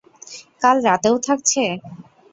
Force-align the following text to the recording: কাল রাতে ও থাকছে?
কাল 0.61 0.77
রাতে 0.87 1.07
ও 1.13 1.27
থাকছে? 1.27 1.63